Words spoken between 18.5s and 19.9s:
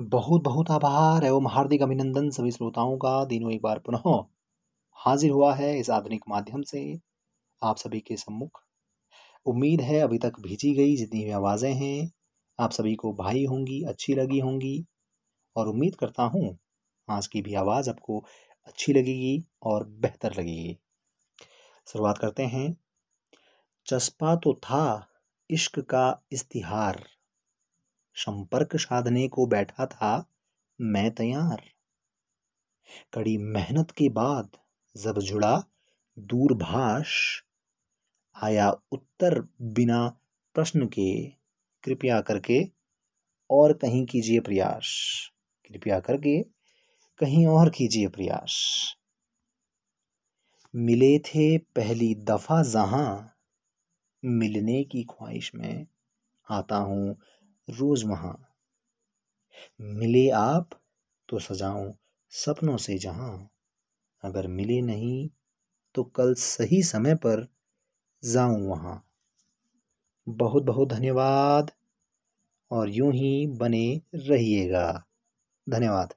अच्छी लगेगी और